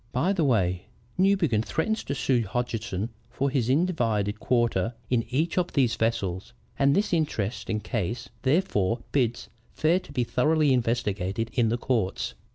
[0.13, 0.87] By the way,
[1.19, 6.95] Newbegin threatens to sue Hodgeson for his individed quarter in each of these vessels, and
[6.95, 12.33] this interesting case therefore bids fair to be thoroughly investigated in the courts.